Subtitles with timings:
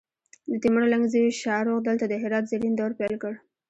[0.49, 3.33] د تیمور لنګ زوی شاهرخ دلته د هرات زرین دور پیل کړ